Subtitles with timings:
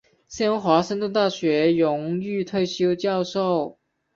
[0.27, 3.77] 现为华盛顿大学荣誉退休教授。